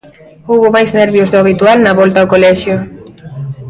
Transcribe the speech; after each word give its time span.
Houbo 0.49 0.67
máis 0.75 0.91
nervios 0.99 1.29
do 1.29 1.39
habitual 1.41 1.77
na 1.81 1.97
volta 1.99 2.17
ao 2.19 2.31
colexio. 2.33 2.77